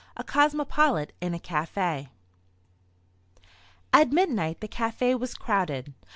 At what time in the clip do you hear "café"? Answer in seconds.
1.39-2.09, 4.67-5.19